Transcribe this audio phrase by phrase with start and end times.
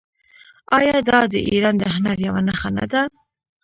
[0.79, 3.01] آیا دا د ایران د هنر یوه نښه نه ده؟